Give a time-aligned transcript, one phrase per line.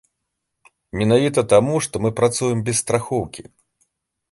[0.99, 3.41] Менавіта таму, што мы працуем без страхоўкі.